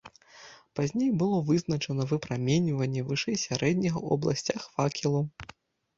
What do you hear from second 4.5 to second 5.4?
факелаў.